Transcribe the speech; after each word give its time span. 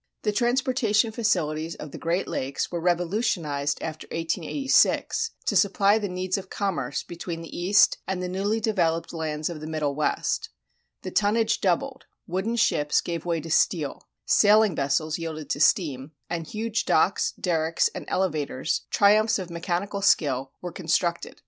The 0.23 0.31
transportation 0.31 1.11
facilities 1.11 1.75
of 1.75 1.91
the 1.91 1.99
Great 1.99 2.27
Lakes 2.27 2.71
were 2.71 2.79
revolutionized 2.81 3.79
after 3.83 4.07
1886, 4.07 5.29
to 5.45 5.55
supply 5.55 5.99
the 5.99 6.09
needs 6.09 6.39
of 6.39 6.49
commerce 6.49 7.03
between 7.03 7.43
the 7.43 7.55
East 7.55 7.99
and 8.07 8.19
the 8.19 8.27
newly 8.27 8.59
developed 8.59 9.13
lands 9.13 9.47
of 9.47 9.61
the 9.61 9.67
Middle 9.67 9.93
West; 9.93 10.49
the 11.03 11.11
tonnage 11.11 11.61
doubled; 11.61 12.05
wooden 12.25 12.55
ships 12.55 12.99
gave 12.99 13.25
way 13.25 13.39
to 13.41 13.51
steel; 13.51 14.07
sailing 14.25 14.75
vessels 14.75 15.19
yielded 15.19 15.51
to 15.51 15.59
steam; 15.59 16.13
and 16.31 16.47
huge 16.47 16.85
docks, 16.85 17.33
derricks, 17.39 17.87
and 17.93 18.05
elevators, 18.07 18.87
triumphs 18.89 19.37
of 19.37 19.51
mechanical 19.51 20.01
skill, 20.01 20.51
were 20.63 20.71
constructed. 20.71 21.39